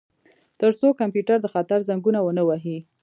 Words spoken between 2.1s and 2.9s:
ونه وهي